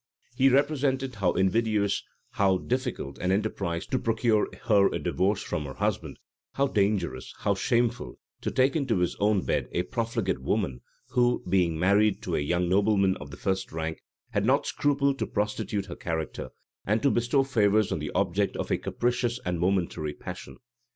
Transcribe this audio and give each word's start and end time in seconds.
He 0.35 0.49
represented 0.49 1.13
how 1.13 1.33
invidious, 1.33 2.01
how 2.31 2.57
difficult 2.57 3.19
an 3.19 3.31
enterprise 3.31 3.85
to 3.85 3.99
procure 3.99 4.49
her 4.63 4.87
a 4.91 4.97
divorce 4.97 5.43
from 5.43 5.65
her 5.65 5.75
husband: 5.75 6.17
how 6.53 6.65
dangerous, 6.69 7.35
how 7.37 7.53
shameful, 7.53 8.17
to 8.41 8.49
take 8.49 8.75
into 8.75 8.97
his 8.97 9.15
own 9.19 9.45
bed 9.45 9.69
a 9.73 9.83
profligate 9.83 10.41
woman, 10.41 10.81
who, 11.09 11.43
being 11.47 11.77
married 11.77 12.23
to 12.23 12.35
a 12.35 12.39
young 12.39 12.67
nobleman 12.67 13.15
of 13.17 13.29
the 13.29 13.37
first 13.37 13.71
rank, 13.71 14.01
had 14.31 14.43
not 14.43 14.65
scrupled 14.65 15.19
to 15.19 15.27
prostitute 15.27 15.85
her 15.85 15.95
character, 15.95 16.49
and 16.83 17.03
to 17.03 17.11
bestow 17.11 17.43
favors 17.43 17.91
on 17.91 17.99
the 17.99 18.09
object 18.15 18.57
of 18.57 18.71
a 18.71 18.79
capricious 18.79 19.39
and 19.45 19.59
momentary 19.59 20.15
passion. 20.15 20.57